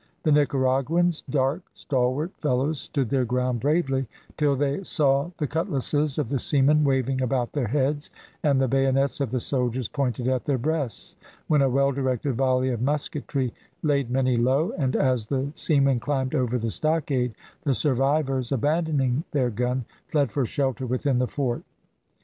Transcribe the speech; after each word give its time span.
The 0.23 0.31
Nicaraguans, 0.31 1.21
dark, 1.29 1.61
stalwart 1.75 2.31
fellows, 2.35 2.81
stood 2.81 3.11
their 3.11 3.23
ground 3.23 3.59
bravely, 3.59 4.07
till 4.35 4.55
they 4.55 4.83
saw 4.83 5.29
the 5.37 5.45
cutlasses 5.45 6.17
of 6.17 6.29
the 6.29 6.39
seamen 6.39 6.83
waving 6.83 7.21
about 7.21 7.51
their 7.51 7.67
heads, 7.67 8.09
and 8.41 8.59
the 8.59 8.67
bayonets 8.67 9.21
of 9.21 9.29
the 9.29 9.39
soldiers 9.39 9.87
pointed 9.87 10.27
at 10.27 10.45
their 10.45 10.57
breasts, 10.57 11.17
when 11.45 11.61
a 11.61 11.69
well 11.69 11.91
directed 11.91 12.33
volley 12.33 12.69
of 12.69 12.81
musketry 12.81 13.53
laid 13.83 14.09
many 14.09 14.37
low, 14.37 14.71
and 14.75 14.95
as 14.95 15.27
the 15.27 15.51
seamen 15.53 15.99
climbed 15.99 16.33
over 16.33 16.57
the 16.57 16.71
stockade, 16.71 17.35
the 17.61 17.75
survivors 17.75 18.51
abandoning 18.51 19.23
their 19.33 19.51
gun, 19.51 19.85
fled 20.07 20.31
for 20.31 20.47
shelter 20.47 20.87
within 20.87 21.19
the 21.19 21.27
fort. 21.27 21.61